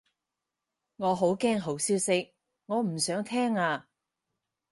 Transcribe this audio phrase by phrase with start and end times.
[0.95, 2.33] 我好驚好消息，
[2.65, 3.87] 我唔想聽啊